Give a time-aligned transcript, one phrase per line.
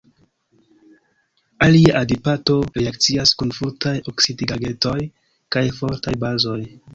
[1.65, 4.97] Alila adipato reakcias kun fortaj oksidigagentoj
[5.57, 6.59] kaj fortaj bazoj.